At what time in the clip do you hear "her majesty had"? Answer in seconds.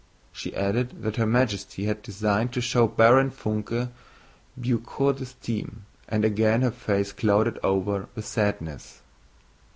1.17-2.01